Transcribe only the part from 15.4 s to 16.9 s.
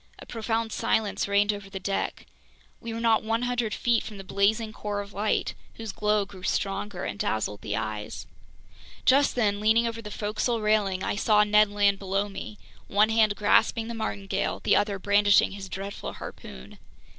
his dreadful harpoon.